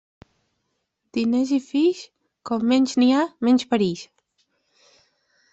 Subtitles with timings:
[1.17, 2.01] Diners i fills,
[2.51, 4.05] com menys n'hi ha, menys perills.